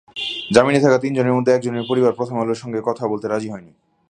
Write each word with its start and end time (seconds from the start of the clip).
জামিনে 0.53 0.79
থাকা 0.79 0.97
তিনজনের 0.97 1.35
মধ্যে 1.35 1.51
একজনের 1.53 1.87
পরিবার 1.89 2.17
প্রথম 2.19 2.35
আলোর 2.39 2.61
সঙ্গে 2.63 2.79
কথা 2.81 3.03
বলতে 3.07 3.25
রাজি 3.27 3.49
হয়নি। 3.49 3.71